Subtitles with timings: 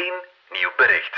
[0.00, 0.16] één
[0.50, 1.16] nieuw bericht.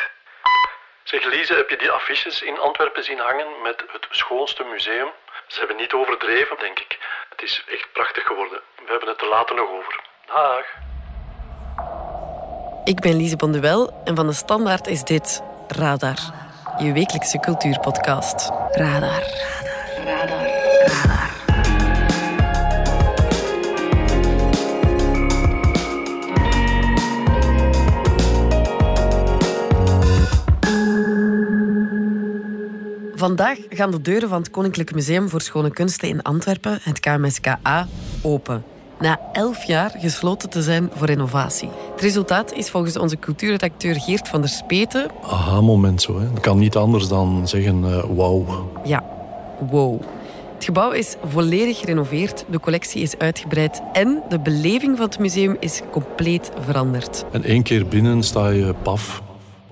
[1.02, 5.10] Zeg Lise, heb je die affiches in Antwerpen zien hangen met het schoonste museum?
[5.46, 6.98] Ze hebben niet overdreven, denk ik.
[7.30, 8.60] Het is echt prachtig geworden.
[8.76, 10.00] We hebben het er later nog over.
[10.26, 10.66] Dag.
[12.84, 16.18] Ik ben Lise Bonduel en van de Standaard is dit Radar.
[16.78, 18.50] Je wekelijkse cultuurpodcast.
[18.70, 19.22] Radar.
[33.16, 37.86] Vandaag gaan de deuren van het Koninklijk Museum voor Schone Kunsten in Antwerpen, het KMSKA,
[38.22, 38.64] open.
[38.98, 41.68] Na elf jaar gesloten te zijn voor renovatie.
[41.92, 45.10] Het resultaat is volgens onze cultuurredacteur Geert van der Speten...
[45.22, 46.20] Aha-moment zo.
[46.20, 46.26] Hè.
[46.26, 48.70] Ik kan niet anders dan zeggen uh, wauw.
[48.84, 49.04] Ja,
[49.70, 50.00] wow.
[50.54, 55.56] Het gebouw is volledig gerenoveerd, de collectie is uitgebreid en de beleving van het museum
[55.60, 57.24] is compleet veranderd.
[57.32, 59.22] En één keer binnen sta je paf.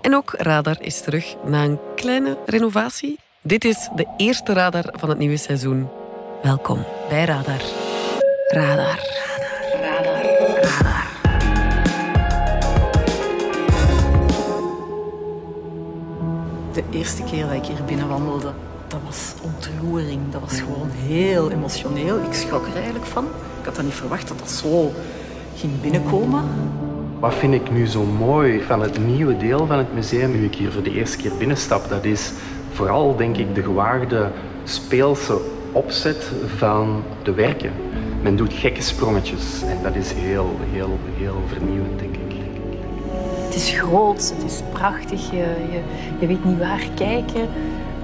[0.01, 3.19] En ook Radar is terug na een kleine renovatie.
[3.45, 5.89] Dit is de eerste radar van het nieuwe seizoen.
[6.43, 7.61] Welkom bij Radar.
[8.49, 8.77] Radar.
[8.77, 9.01] Radar.
[9.83, 10.23] Radar.
[10.63, 11.07] Radar.
[16.73, 18.53] De eerste keer dat ik hier binnen wandelde,
[18.89, 20.21] dat was ontroering.
[20.31, 22.17] Dat was gewoon heel emotioneel.
[22.17, 23.25] Ik schrok er eigenlijk van.
[23.61, 24.93] Ik had dat niet verwacht dat dat zo
[25.57, 26.45] ging binnenkomen.
[27.19, 30.55] Wat vind ik nu zo mooi van het nieuwe deel van het museum, nu ik
[30.55, 32.33] hier voor de eerste keer binnenstap, dat is
[32.73, 34.31] vooral, denk ik, de gewaagde
[34.65, 35.41] speelse
[35.73, 37.73] opzet van de werken.
[38.23, 42.21] Men doet gekke sprongetjes en dat is heel, heel, heel vernieuwend, denk ik.
[43.45, 45.45] Het is groot, het is prachtig, je,
[46.19, 47.49] je, weet niet waar kijken.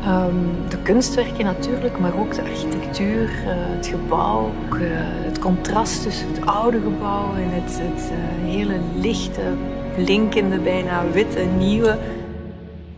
[0.06, 6.28] Um, de kunstwerken natuurlijk, maar ook de architectuur, uh, het gebouw, uh, het contrast tussen
[6.28, 9.42] het oude gebouw en het, het uh, hele lichte,
[9.94, 11.98] blinkende, bijna witte, nieuwe.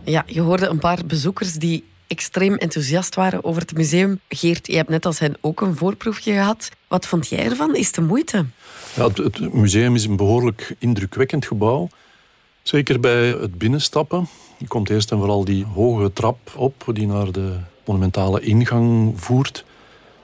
[0.03, 4.19] Ja, je hoorde een paar bezoekers die extreem enthousiast waren over het museum.
[4.29, 6.69] Geert, je hebt net als hen ook een voorproefje gehad.
[6.87, 7.75] Wat vond jij ervan?
[7.75, 8.45] Is de moeite?
[8.95, 11.89] Ja, het, museum is een behoorlijk indrukwekkend gebouw.
[12.61, 14.27] Zeker bij het binnenstappen.
[14.57, 19.65] Je komt eerst en vooral die hoge trap op die naar de monumentale ingang voert.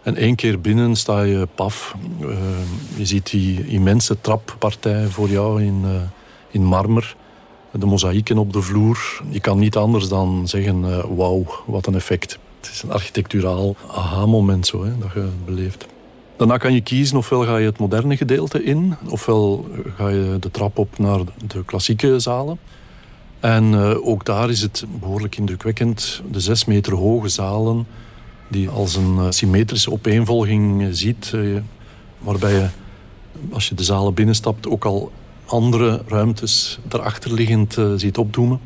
[0.04, 1.96] En één keer binnen sta je paf.
[2.22, 2.38] Uh,
[2.96, 6.02] je ziet die immense trappartij voor jou in, uh,
[6.52, 7.16] in marmer
[7.72, 9.22] de mozaïeken op de vloer.
[9.30, 12.40] Je kan niet anders dan zeggen, uh, wauw, wat een effect.
[12.60, 15.86] Het is een architecturaal aha-moment zo, hè, dat je beleeft.
[16.38, 20.52] Daarna kan je kiezen ofwel ga je het moderne gedeelte in, ofwel ga je de
[20.52, 22.60] trap op naar de klassieke zalen.
[23.40, 26.22] En uh, ook daar is het behoorlijk indrukwekkend.
[26.32, 27.88] De zes meter hoge zalen,
[28.48, 31.34] die als een uh, symmetrische opeenvolging ziet,
[32.20, 32.68] waarbij je,
[33.52, 35.12] als je de zalen binnenstapt, ook al
[35.48, 38.60] andere ruimtes erachterliggend uh, ziet opdoemen.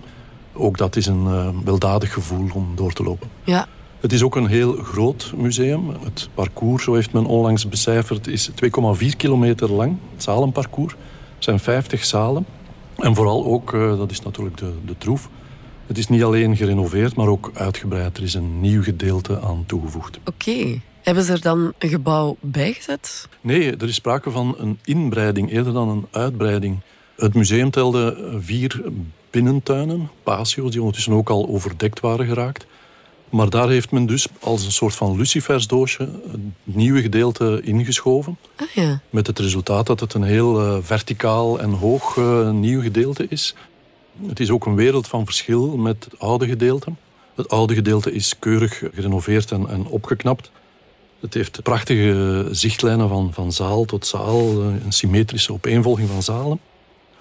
[0.53, 3.30] Ook dat is een uh, weldadig gevoel om door te lopen.
[3.44, 3.68] Ja.
[4.00, 5.90] Het is ook een heel groot museum.
[6.03, 8.56] Het parcours, zo heeft men onlangs becijferd, is 2,4
[9.18, 9.97] kilometer lang.
[10.14, 10.94] Het zalenparcours.
[11.36, 12.46] Het zijn 50 zalen.
[12.98, 15.30] En vooral ook, uh, dat is natuurlijk de, de troef,
[15.88, 18.18] het is niet alleen gerenoveerd, maar ook uitgebreid.
[18.18, 20.19] Er is een nieuw gedeelte aan toegevoegd.
[20.25, 20.50] Oké.
[20.50, 20.81] Okay.
[21.01, 23.28] Hebben ze er dan een gebouw bijgezet?
[23.41, 26.79] Nee, er is sprake van een inbreiding eerder dan een uitbreiding.
[27.16, 28.81] Het museum telde vier
[29.29, 32.66] binnentuinen, patio's, die ondertussen ook al overdekt waren geraakt.
[33.29, 38.38] Maar daar heeft men dus als een soort van lucifersdoosje een nieuwe gedeelte ingeschoven.
[38.56, 39.01] Ah, ja.
[39.09, 43.56] Met het resultaat dat het een heel uh, verticaal en hoog uh, nieuw gedeelte is.
[44.28, 46.94] Het is ook een wereld van verschil met het oude gedeelte.
[47.35, 50.51] Het oude gedeelte is keurig gerenoveerd en, en opgeknapt.
[51.21, 56.59] Het heeft prachtige zichtlijnen van, van zaal tot zaal, een symmetrische opeenvolging van zalen.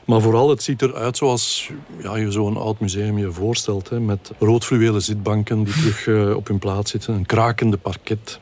[0.05, 1.71] Maar vooral, het ziet eruit zoals
[2.03, 3.89] ja, je zo'n oud museum je voorstelt.
[3.89, 8.41] Hè, met roodfluwelen zitbanken die terug uh, op hun plaats zitten, een krakende parket.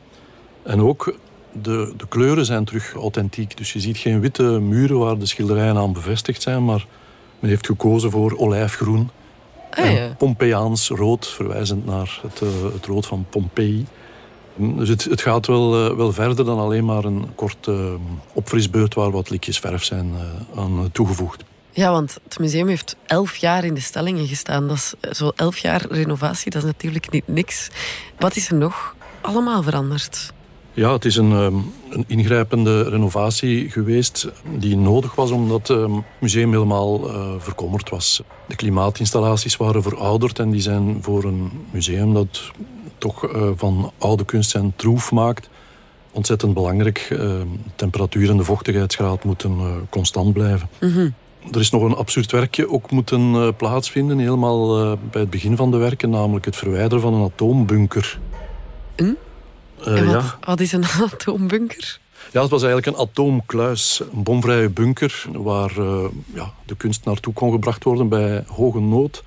[0.63, 1.15] En ook
[1.51, 3.57] de, de kleuren zijn terug authentiek.
[3.57, 6.85] Dus je ziet geen witte muren waar de schilderijen aan bevestigd zijn, maar
[7.39, 9.09] men heeft gekozen voor olijfgroen.
[9.71, 10.15] Ah, ja.
[10.17, 13.85] Pompeiaans rood, verwijzend naar het, uh, het rood van Pompeii.
[14.59, 17.93] Dus het, het gaat wel, uh, wel verder dan alleen maar een korte uh,
[18.33, 21.43] opfrisbeurt waar wat likjes verf zijn uh, aan toegevoegd.
[21.71, 24.67] Ja, want het museum heeft elf jaar in de stellingen gestaan.
[24.67, 27.69] Dat is zo elf jaar renovatie, dat is natuurlijk niet niks.
[28.17, 30.33] Wat is er nog allemaal veranderd?
[30.73, 34.27] Ja, het is een, um, een ingrijpende renovatie geweest
[34.57, 35.89] die nodig was omdat het
[36.19, 38.21] museum helemaal verkommerd was.
[38.47, 42.51] De klimaatinstallaties waren verouderd en die zijn voor een museum dat
[42.99, 45.49] toch uh, van oude kunst zijn troef maakt.
[46.11, 47.09] Ontzettend belangrijk.
[47.11, 47.33] Uh,
[47.75, 50.69] temperatuur en de vochtigheidsgraad moeten uh, constant blijven.
[50.79, 51.13] Mm -hmm.
[51.51, 55.77] Er is nog een absurd werkje ook moeten plaatsvinden, helemaal bij het begin van de
[55.77, 58.19] werken, namelijk het verwijderen van een atoombunker.
[58.95, 59.17] Een?
[59.79, 60.37] Uh, wat, ja.
[60.41, 61.99] wat is een atoombunker?
[62.31, 65.71] Ja, het was eigenlijk een atoomkluis, een bomvrije bunker, waar
[66.33, 69.23] ja, de kunst naartoe kon gebracht worden bij hoge nood.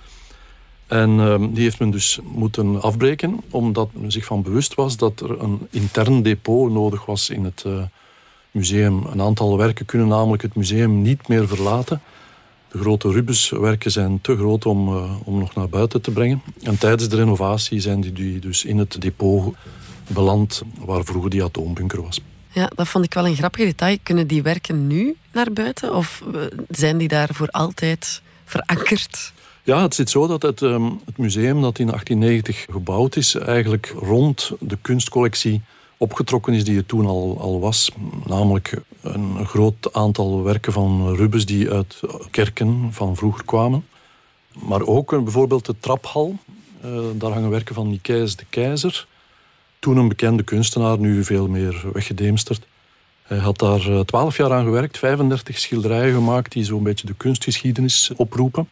[0.93, 5.21] En ehm, die heeft men dus moeten afbreken, omdat men zich van bewust was dat
[5.21, 7.83] er een intern depot nodig was in het uh,
[8.51, 9.07] museum.
[9.07, 12.01] Een aantal werken kunnen namelijk het museum niet meer verlaten.
[12.71, 16.43] De grote Rubens-werken zijn te groot om, uh, om nog naar buiten te brengen.
[16.63, 19.55] En tijdens de renovatie zijn die dus in het depot
[20.07, 22.21] beland waar vroeger die atoombunker was.
[22.49, 23.99] Ja, dat vond ik wel een grappig detail.
[24.03, 29.33] Kunnen die werken nu naar buiten of eh, zijn die daar voor altijd verankerd?
[29.65, 33.95] Ja, het zit zo dat het, ehm, het museum dat in 1890 gebouwd is, eigenlijk
[34.01, 35.63] rond de kunstcollectie
[35.97, 37.91] opgetrokken is die er toen al, al was.
[38.25, 42.01] Namelijk een groot aantal werken van Rubens die uit
[42.31, 43.87] kerken van vroeger kwamen.
[44.67, 46.37] Maar ook eh, bijvoorbeeld de traphal.
[46.85, 49.07] Uh, daar hangen werken van Nikeis de Keizer.
[49.79, 52.67] Toen een bekende kunstenaar, nu veel meer weggedemsterd.
[53.23, 57.15] Hij had daar eh, twaalf jaar aan gewerkt, 35 schilderijen gemaakt die zo'n beetje de
[57.15, 58.69] kunstgeschiedenis oproepen.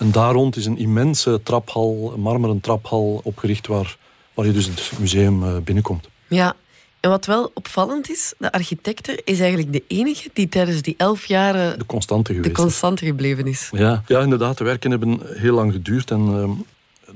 [0.00, 3.96] En daar rond is een immense traphal, een marmeren traphal opgericht waar,
[4.34, 6.08] waar je dus het museum eh, binnenkomt.
[6.28, 6.56] Ja,
[7.00, 11.24] en wat wel opvallend is, de architecte is eigenlijk de enige die tijdens die elf
[11.24, 13.68] jaren de constante, geweest de constante gebleven is.
[13.72, 14.58] Ja, ja, inderdaad.
[14.58, 16.50] De werken hebben heel lang geduurd en ehm,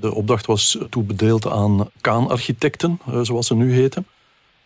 [0.01, 4.07] de opdracht was toebedeeld aan Kaan-architecten, uh, zoals ze nu heten,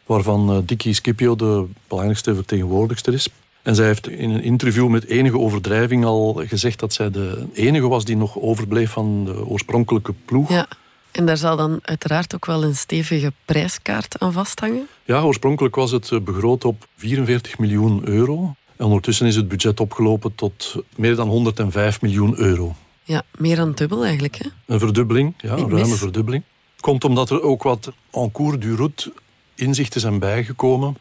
[0.06, 3.29] waarvan uh, Dickie Scipio de belangrijkste vertegenwoordigster is.
[3.69, 7.88] En zij heeft in een interview met enige overdrijving al gezegd dat zij de enige
[7.88, 10.49] was die nog overbleef van de oorspronkelijke ploeg.
[10.49, 10.67] Ja.
[11.11, 14.87] En daar zal dan uiteraard ook wel een stevige prijskaart aan vasthangen?
[15.05, 18.55] Ja, oorspronkelijk was het eh, begroot op 44 miljoen euro.
[18.76, 22.75] En ondertussen is het budget opgelopen tot meer dan 105 miljoen euro.
[23.03, 24.37] Ja, meer dan dubbel eigenlijk.
[24.37, 24.49] Hè?
[24.67, 26.43] Een verdubbeling, ja, een ruime verdubbeling.
[26.81, 29.12] Komt omdat er ook wat en cours du route
[29.55, 30.97] inzichten zijn bijgekomen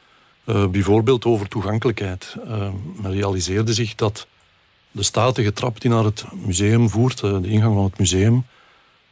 [0.48, 2.36] uh, bijvoorbeeld over toegankelijkheid.
[2.46, 4.28] Uh, men realiseerde zich dat
[4.92, 8.46] de statige trap die naar het museum voert, uh, de ingang van het museum,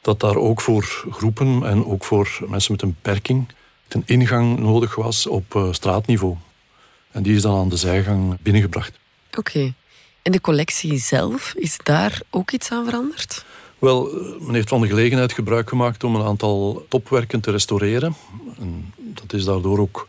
[0.01, 3.47] dat daar ook voor groepen en ook voor mensen met een beperking
[3.95, 6.35] een ingang nodig was op straatniveau.
[7.11, 8.99] En die is dan aan de zijgang binnengebracht.
[9.37, 9.73] Oké.
[10.21, 13.45] En de collectie zelf, is daar ook iets aan veranderd?
[13.79, 14.09] Wel,
[14.39, 18.15] men heeft van de gelegenheid gebruik gemaakt om een aantal topwerken te restaureren.
[18.59, 20.07] En dat is daardoor ook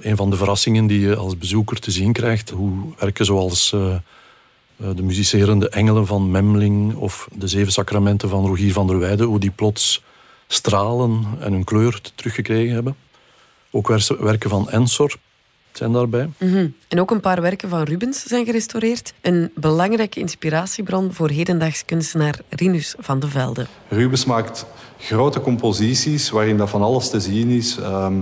[0.00, 2.50] een van de verrassingen die je als bezoeker te zien krijgt.
[2.50, 3.94] Hoe werken zoals uh,
[4.76, 9.40] de muzicerende engelen van Memling of de zeven sacramenten van Rogier van der Weijden, hoe
[9.40, 10.02] die plots
[10.46, 12.96] stralen en hun kleur teruggekregen hebben.
[13.70, 13.88] Ook
[14.18, 15.16] werken van Ensor
[15.72, 16.28] zijn daarbij.
[16.38, 16.68] Mhm.
[16.88, 19.14] En ook een paar werken van Rubens zijn gerestaureerd.
[19.20, 23.66] Een belangrijke inspiratiebron voor hedendaags kunstenaar Rinus van de Velde.
[23.88, 24.66] Rubens maakt
[24.98, 27.76] grote composities waarin dat van alles te zien is.
[27.78, 28.20] Ehm,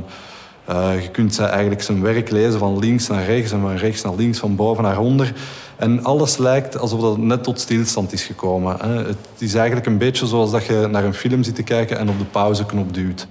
[0.70, 4.14] uh, je kunt eigenlijk zijn werk lezen van links naar rechts en van rechts naar
[4.14, 5.34] links, van boven naar onder.
[5.76, 8.76] En alles lijkt alsof dat net tot stilstand is gekomen.
[8.80, 9.06] Hè.
[9.06, 12.08] Het is eigenlijk een beetje zoals dat je naar een film zit te kijken en
[12.08, 13.26] op de pauzeknop duwt.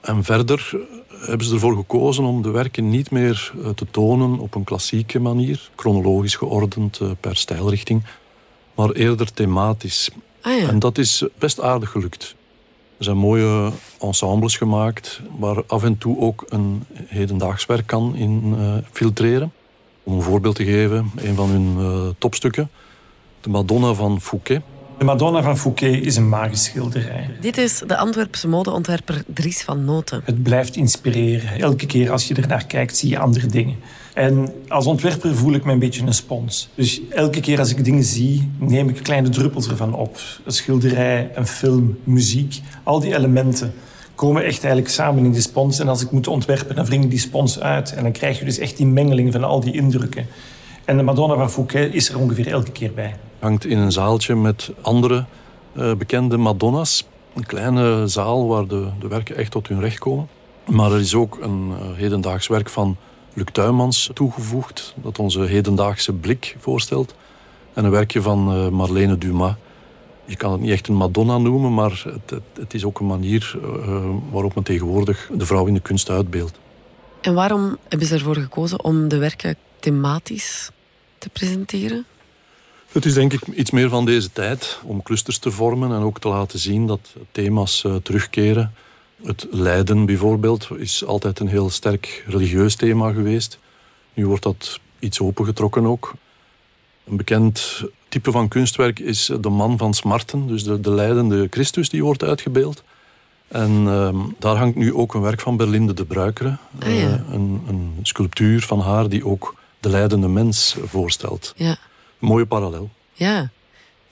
[0.00, 0.72] En verder
[1.20, 5.18] hebben ze ervoor gekozen om de werken niet meer eh, te tonen op een klassieke
[5.18, 8.04] manier, chronologisch geordend eh, per stijlrichting,
[8.74, 10.10] maar eerder thematisch.
[10.40, 10.68] Ah ja.
[10.68, 12.34] En dat is best aardig gelukt.
[13.00, 19.52] Er zijn mooie ensembles gemaakt waar af en toe ook een hedendaags werk kan infiltreren.
[19.52, 22.70] Uh, Om een voorbeeld te geven, een van hun uh, topstukken,
[23.40, 24.62] de Madonna van Fouquet.
[24.98, 27.30] De Madonna van Fouquet is een magisch schilderij.
[27.40, 30.22] Dit is de Antwerpse modeontwerper Dries van Noten.
[30.24, 31.60] Het blijft inspireren.
[31.60, 33.76] Elke keer als je er naar kijkt, zie je andere dingen.
[34.14, 36.68] En als ontwerper voel ik me een beetje een spons.
[36.74, 40.18] Dus elke keer als ik dingen zie, neem ik kleine druppels ervan op.
[40.44, 43.72] Een schilderij, een film, muziek, al die elementen
[44.14, 45.78] komen echt eigenlijk samen in die spons.
[45.78, 47.94] En als ik moet ontwerpen, dan wring ik die spons uit.
[47.94, 50.26] En dan krijg je dus echt die mengeling van al die indrukken.
[50.84, 53.16] En de Madonna van Fouquet is er ongeveer elke keer bij.
[53.38, 55.24] Hangt in een zaaltje met andere
[55.76, 57.06] uh, bekende Madonna's.
[57.34, 60.28] Een kleine zaal waar de, de werken echt tot hun recht komen.
[60.66, 62.96] Maar er is ook een uh, hedendaags werk van
[63.40, 67.14] Luc Tuymans toegevoegd, dat onze hedendaagse blik voorstelt.
[67.74, 69.54] En een werkje van uh, Marlene Dumas.
[70.24, 73.06] Je kan het niet echt een Madonna noemen, maar het, het, het is ook een
[73.06, 76.58] manier uh, waarop men tegenwoordig de vrouw in de kunst uitbeeldt.
[77.20, 80.70] En waarom hebben ze ervoor gekozen om de werken thematisch
[81.18, 82.04] te presenteren?
[82.92, 86.20] Het is denk ik iets meer van deze tijd om clusters te vormen en ook
[86.20, 88.74] te laten zien dat thema's uh, terugkeren.
[89.24, 93.58] Het lijden bijvoorbeeld is altijd een heel sterk religieus thema geweest.
[94.14, 96.14] Nu wordt dat iets opengetrokken ook.
[97.04, 101.88] Een bekend type van kunstwerk is de man van Smarten, dus de, de leidende Christus
[101.88, 102.82] die wordt uitgebeeld.
[103.48, 106.56] En ehm, daar hangt nu ook een werk van Berlinde de Bruikere.
[106.78, 107.08] Ah, ja.
[107.08, 111.52] Eh, een, een sculptuur van haar die ook de leidende mens voorstelt.
[111.56, 111.76] Ja.
[112.18, 112.90] Mooie parallel.
[113.12, 113.50] ja.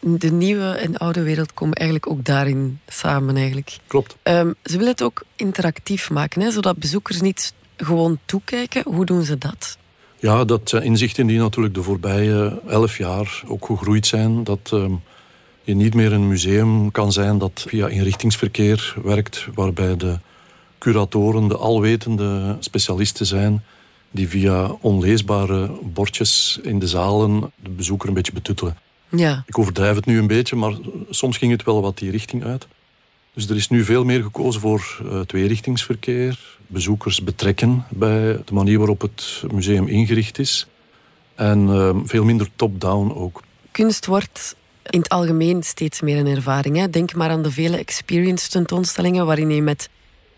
[0.00, 3.78] De nieuwe en oude wereld komen eigenlijk ook daarin samen eigenlijk.
[3.86, 4.16] Klopt.
[4.22, 8.82] Ehm, ze willen het ook interactief maken, hè, zodat bezoekers niet gewoon toekijken.
[8.86, 9.78] Hoe doen ze dat?
[10.16, 14.44] Ja, dat zijn inzichten die natuurlijk de voorbije elf jaar ook gegroeid zijn.
[14.44, 14.92] Dat ehm,
[15.62, 20.18] je niet meer een museum kan zijn dat via inrichtingsverkeer werkt, waarbij de
[20.78, 23.64] curatoren de alwetende specialisten zijn
[24.10, 28.76] die via onleesbare bordjes in de zalen de bezoeker een beetje betuttelen.
[29.08, 30.72] Ja, Ik overdrijf het nu een beetje, maar
[31.10, 32.66] soms ging het wel wat die richting uit.
[33.34, 38.78] Dus er is nu veel meer gekozen voor uh, tweerichtingsverkeer, bezoekers betrekken bij de manier
[38.78, 40.66] waarop het museum ingericht is.
[41.34, 43.42] En uh, veel minder top-down ook.
[43.70, 44.56] kunst wordt
[44.90, 46.76] in het algemeen steeds meer een ervaring.
[46.76, 46.90] Hè.
[46.90, 49.88] Denk maar aan de vele experience tentoonstellingen waarin je met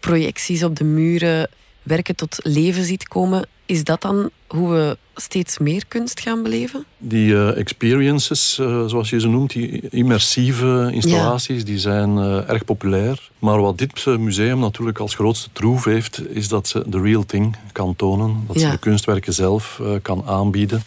[0.00, 1.48] projecties op de muren
[1.82, 3.48] werken tot leven ziet komen.
[3.70, 6.84] Is dat dan hoe we steeds meer kunst gaan beleven?
[6.98, 11.64] Die uh, experiences, uh, zoals je ze noemt, die immersieve installaties, ja.
[11.64, 13.30] die zijn uh, erg populair.
[13.38, 17.56] Maar wat dit museum natuurlijk als grootste troef heeft, is dat ze de real thing
[17.72, 18.44] kan tonen.
[18.46, 18.62] Dat ja.
[18.62, 20.82] ze de kunstwerken zelf kan aanbieden.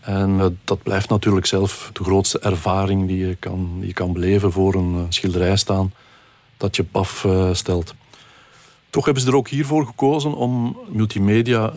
[0.00, 4.52] En dat blijft natuurlijk zelf de grootste ervaring die je kan, die je kan beleven
[4.52, 5.92] voor een schilderij staan
[6.56, 7.94] dat je paf stelt.
[8.90, 11.72] Toch hebben ze er ook hiervoor gekozen om multimedia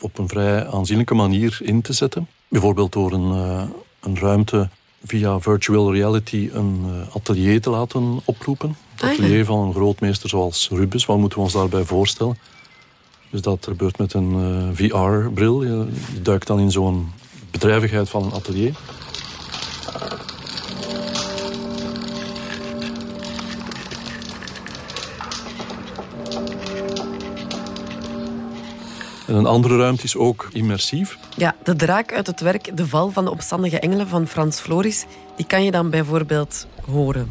[0.00, 2.28] op een vrij aanzienlijke manier in te zetten.
[2.48, 3.62] Bijvoorbeeld door een, uh,
[4.00, 4.68] een ruimte
[5.04, 8.76] via virtual reality een uh, atelier te laten oproepen.
[8.94, 9.44] Het atelier ah, ja.
[9.44, 11.06] van een grootmeester zoals Rubens.
[11.06, 12.38] Wat moeten we ons daarbij voorstellen?
[13.30, 15.62] Dus dat gebeurt met een uh, VR-bril.
[15.62, 15.86] Je
[16.22, 17.10] duikt dan in zo'n
[17.50, 18.74] bedrijvigheid van een atelier.
[29.30, 31.18] En een andere ruimte is ook immersief.
[31.36, 35.04] Ja, de draak uit het werk De Val van de Opstandige Engelen van Frans Floris,
[35.36, 37.30] die kan je dan bijvoorbeeld horen.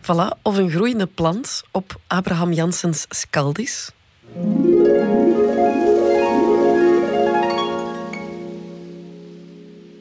[0.00, 3.90] Voilà, of een groeiende plant op Abraham Janssens Scaldis.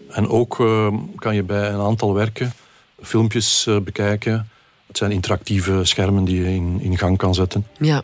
[0.09, 2.53] En ook uh, kan je bij een aantal werken
[3.01, 4.49] filmpjes uh, bekijken
[4.95, 7.67] het zijn interactieve schermen die je in, in gang kan zetten.
[7.79, 8.03] Ja.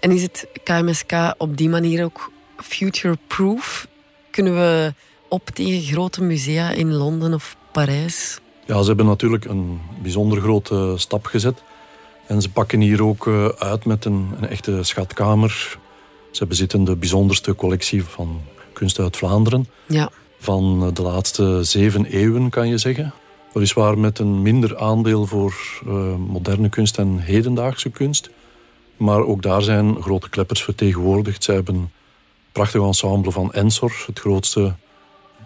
[0.00, 3.86] En is het KMSK op die manier ook future-proof?
[4.30, 4.94] Kunnen we
[5.28, 8.40] op tegen grote musea in Londen of Parijs?
[8.66, 11.62] Ja, ze hebben natuurlijk een bijzonder grote stap gezet.
[12.26, 13.28] En ze pakken hier ook
[13.58, 15.78] uit met een, een echte schatkamer.
[16.30, 18.40] Ze bezitten de bijzonderste collectie van
[18.72, 19.68] kunst uit Vlaanderen.
[19.86, 20.10] Ja.
[20.38, 23.12] Van de laatste zeven eeuwen, kan je zeggen.
[23.56, 25.54] Weliswaar met een minder aandeel voor
[25.86, 28.30] uh, moderne kunst en hedendaagse kunst.
[28.96, 31.44] Maar ook daar zijn grote kleppers vertegenwoordigd.
[31.44, 31.90] Zij hebben een
[32.52, 34.74] prachtig ensemble van Ensor, het grootste,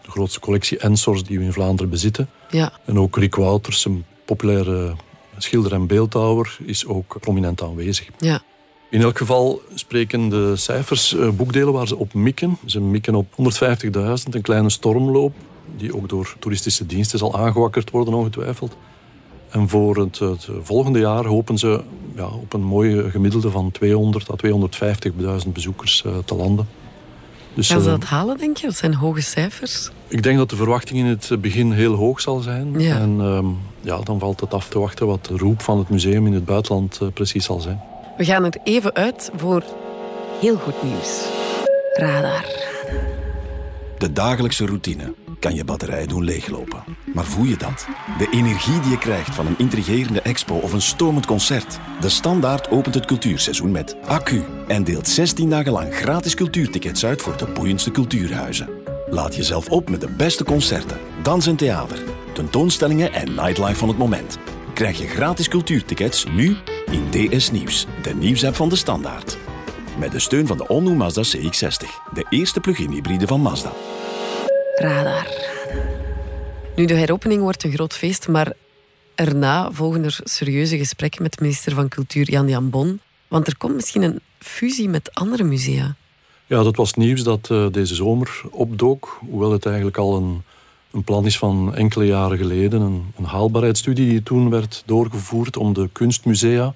[0.02, 2.28] de grootste collectie Ensors die we in Vlaanderen bezitten.
[2.50, 2.72] Ja.
[2.84, 4.94] En ook Rick Wouters, een populaire
[5.38, 8.08] schilder en beeldhouwer, is ook prominent aanwezig.
[8.18, 8.42] Ja.
[8.90, 12.58] In elk geval spreken de cijfers uh, boekdelen waar ze op mikken.
[12.66, 13.92] Ze mikken op 150.000,
[14.30, 15.34] een kleine stormloop
[15.76, 18.76] die ook door toeristische diensten zal aangewakkerd worden, ongetwijfeld.
[19.50, 21.80] En voor het, het volgende jaar hopen ze
[22.16, 24.34] ja, op een mooie gemiddelde van 200 à
[25.44, 26.68] 250.000 bezoekers uh, te landen.
[27.54, 28.66] Dus, Gaan ze dat uh, halen, denk je?
[28.66, 29.90] Dat zijn hoge cijfers.
[30.08, 32.80] Ik denk dat de verwachting in het begin heel hoog zal zijn.
[32.80, 32.98] Ja.
[32.98, 33.44] En uh,
[33.80, 36.44] ja, dan valt het af te wachten wat de roep van het museum in het
[36.44, 37.80] buitenland uh, precies zal zijn.
[38.16, 39.64] We gaan er even uit voor
[40.40, 41.24] heel goed nieuws.
[41.92, 42.44] Radar.
[43.98, 46.84] De dagelijkse routine kan je batterij doen leeglopen.
[47.14, 47.86] Maar voel je dat?
[48.18, 51.78] De energie die je krijgt van een intrigerende expo of een stormend concert.
[52.00, 57.22] De Standaard opent het cultuurseizoen met accu en deelt 16 dagen lang gratis cultuurtickets uit
[57.22, 58.68] voor de boeiendste cultuurhuizen.
[59.10, 61.98] Laat jezelf op met de beste concerten, dans en theater,
[62.32, 64.38] tentoonstellingen en nightlife van het moment.
[64.74, 66.56] Krijg je gratis cultuurtickets nu
[66.90, 69.38] in DS Nieuws, de nieuwsapp van de Standaard.
[69.98, 73.72] Met de steun van de all Mazda CX-60, de eerste plug-in hybride van Mazda.
[74.80, 75.26] Radar.
[76.76, 78.52] Nu, de heropening wordt een groot feest, maar
[79.14, 83.00] erna volgen er serieuze gesprekken met minister van Cultuur Jan Jan Bon.
[83.28, 85.94] Want er komt misschien een fusie met andere musea.
[86.46, 89.18] Ja, dat was nieuws dat uh, deze zomer opdook.
[89.28, 90.42] Hoewel het eigenlijk al een,
[90.90, 92.80] een plan is van enkele jaren geleden.
[92.80, 96.74] Een, een haalbaarheidsstudie die toen werd doorgevoerd om de kunstmusea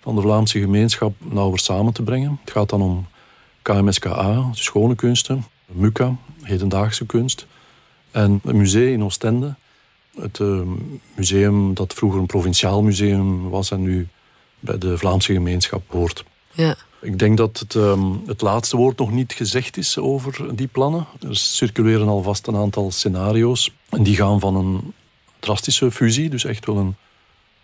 [0.00, 2.38] van de Vlaamse gemeenschap nauwer samen te brengen.
[2.40, 3.06] Het gaat dan om
[3.62, 5.44] KMSKA, schone kunsten,
[5.74, 7.46] MUCA, hedendaagse kunst,
[8.10, 9.54] en het museum in Oostende.
[10.20, 10.60] Het uh,
[11.14, 14.08] museum dat vroeger een provinciaal museum was en nu
[14.60, 16.24] bij de Vlaamse gemeenschap hoort.
[16.52, 16.76] Ja.
[17.00, 21.06] Ik denk dat het, um, het laatste woord nog niet gezegd is over die plannen.
[21.28, 23.72] Er circuleren alvast een aantal scenario's.
[23.88, 24.92] En die gaan van een
[25.38, 26.96] drastische fusie, dus echt wel een,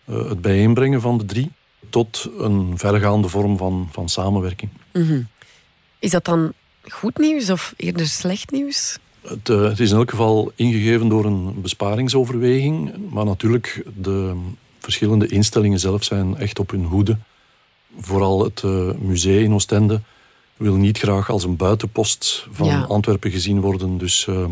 [0.05, 1.51] uh, het bijeenbrengen van de drie,
[1.91, 4.71] tot een vergaande vorm van, van samenwerking.
[4.93, 5.29] Mm -hmm.
[5.99, 6.53] Is dat dan
[6.91, 8.99] goed nieuws of eerder slecht nieuws?
[9.21, 12.93] Het, uh, het, is in elk geval ingegeven door een besparingsoverweging.
[13.11, 14.37] Maar natuurlijk, de
[14.79, 17.19] verschillende instellingen zelf zijn echt op hun hoede.
[18.01, 20.01] Vooral het uh, museum in Oostende
[20.57, 22.81] wil niet graag als een buitenpost van ja.
[22.81, 23.99] Antwerpen gezien worden.
[23.99, 24.45] Dus uh,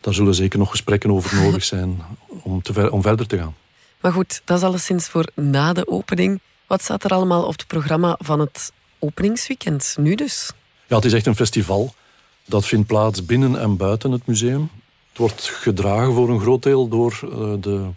[0.00, 2.02] daar zullen zeker nog gesprekken over nodig zijn
[2.42, 3.54] om, te ver om verder te gaan.
[4.00, 6.40] Maar goed, dat is alleszins voor na de opening.
[6.66, 10.52] Wat staat er allemaal op het programma van het openingsweekend nu dus?
[10.86, 11.94] Ja, het is echt een festival.
[12.44, 14.70] Dat vindt plaats binnen en buiten het museum.
[15.08, 17.88] Het wordt gedragen voor een groot deel door uh, de,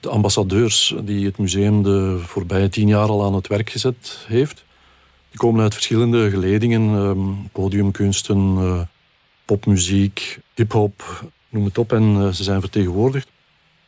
[0.00, 4.64] de, ambassadeurs die het museum de voorbije tien jaar al aan het werk gezet heeft.
[5.30, 8.80] Die komen uit verschillende geledingen, um, podiumkunsten, uh,
[9.44, 11.92] popmuziek, hip-hop, noem het op.
[11.92, 13.28] En uh, ze zijn vertegenwoordigd.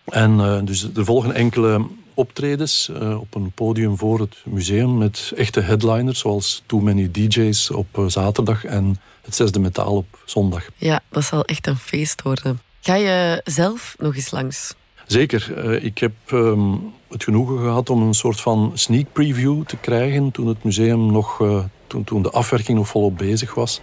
[0.04, 5.61] En dus er volgen enkele optredens uh, op een podium voor het museum met echte
[5.61, 10.66] headliners, zoals Too Many DJ's op uh, zaterdag en het zesde metaal op zondag.
[10.76, 12.61] Ja, dat zal echt een feest worden.
[12.80, 14.75] Ga je zelf nog eens langs?
[15.06, 15.52] Zeker.
[15.64, 20.30] Uh, ik heb um, het genoegen gehad om een soort van sneak preview te krijgen
[20.30, 21.42] toen het museum nog,
[21.87, 23.80] toen, toen de afwerking nog volop bezig was.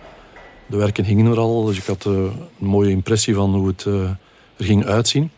[0.65, 4.17] De werken hingen er al, dus ik had een mooie impressie van hoe het er
[4.57, 5.31] ging uitzien.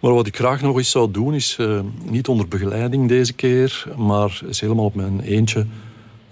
[0.00, 3.84] Maar wat ik graag nog eens zou doen, is uh, niet onder begeleiding deze keer,
[3.96, 5.66] maar is helemaal op mijn eentje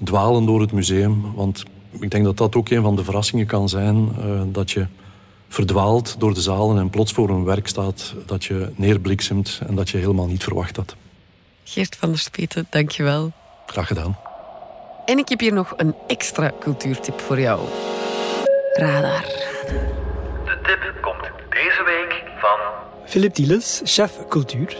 [0.04, 1.34] dwalen door het museum.
[1.34, 1.62] Want
[2.00, 4.86] ik denk dat dat ook een van de verrassingen kan zijn, uh, dat je
[5.48, 9.90] verdwaalt door de zalen en plots voor een werk staat dat je neerbliksemt en dat
[9.90, 10.96] je helemaal niet verwacht had.
[11.64, 13.32] Geert van der Speten, dankjewel.
[13.66, 14.18] Graag gedaan.
[15.04, 17.60] En ik heb hier nog een extra cultuurtip voor jou.
[18.72, 19.20] Radar.
[20.44, 22.58] De tip komt deze week van
[23.14, 24.76] Philip Dieles, chef cultuur.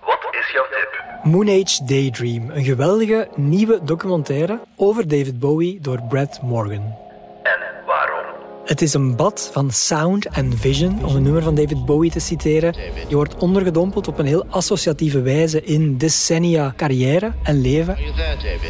[0.00, 1.32] Wat is jouw tip?
[1.32, 6.94] Moon Age Daydream, een geweldige nieuwe documentaire over David Bowie door Brad Morgan.
[7.42, 8.24] En waarom?
[8.64, 12.20] Het is een bad van sound en vision, om een nummer van David Bowie te
[12.20, 12.76] citeren.
[13.08, 17.96] Je wordt ondergedompeld op een heel associatieve wijze in decennia carrière en leven.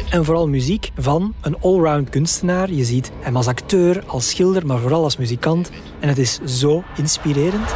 [0.09, 2.71] En vooral muziek van een allround kunstenaar.
[2.71, 5.69] Je ziet hem als acteur, als schilder, maar vooral als muzikant.
[5.99, 7.73] En het is zo inspirerend.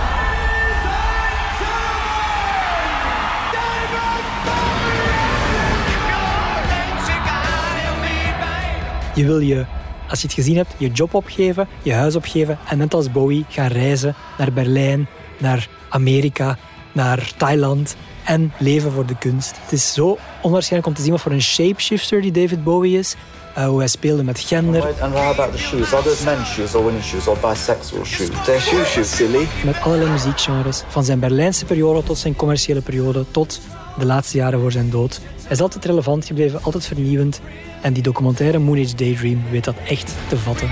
[9.22, 9.66] Je wil je,
[10.10, 13.46] als je het gezien hebt, je job opgeven, je huis opgeven en net als Bowie
[13.50, 15.08] gaan reizen naar Berlijn,
[15.38, 16.58] naar Amerika,
[16.92, 19.56] naar Thailand en leven voor de kunst.
[19.62, 23.16] Het is zo onwaarschijnlijk om te zien wat voor een shapeshifter die David Bowie is.
[23.58, 24.84] Uh, hoe hij speelde met gender.
[25.02, 25.94] And how about the shoes?
[25.94, 28.30] Are those men's shoes or women's shoes or bisexual shoes?
[28.46, 29.48] They're shoes, shoes, silly.
[29.66, 30.84] Met allerlei muziekgenres.
[30.88, 33.62] Van zijn Berlijnse periode tot zijn commerciële periode tot
[33.98, 35.20] de laatste jaren voor zijn dood.
[35.42, 37.42] Hij is altijd relevant gebleven, altijd vernieuwend.
[37.82, 40.70] En die documentaire Moon Age Daydream weet dat echt te vatten.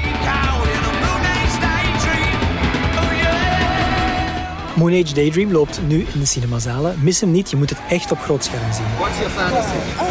[4.76, 6.96] Moon Age Daydream loopt nu in de cinemazalen.
[7.02, 8.86] Mis hem niet, je moet het echt op groot scherm zien.
[8.98, 9.78] What's your fantasy?
[10.00, 10.10] Oh,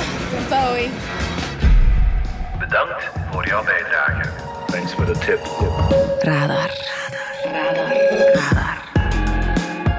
[0.48, 0.90] Bowie.
[2.58, 4.28] Bedankt voor jouw bijdrage.
[4.66, 5.40] Thanks for the tip.
[6.20, 6.70] Radar.
[7.44, 7.92] Radar.
[8.34, 8.57] Radar.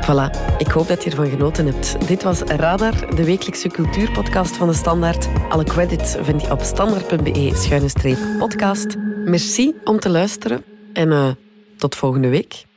[0.09, 2.07] Voilà, ik hoop dat je ervan genoten hebt.
[2.07, 5.27] Dit was Radar, de wekelijkse cultuurpodcast van de Standaard.
[5.49, 8.95] Alle credits vind je op standaard.be-podcast.
[9.25, 11.29] Merci om te luisteren en uh,
[11.77, 12.67] tot volgende week.